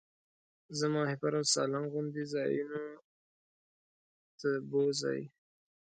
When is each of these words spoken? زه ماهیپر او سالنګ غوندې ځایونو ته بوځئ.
زه 0.77 0.85
ماهیپر 0.93 1.33
او 1.39 1.45
سالنګ 1.53 1.85
غوندې 1.93 2.23
ځایونو 2.33 2.83
ته 4.39 4.49
بوځئ. 4.69 5.21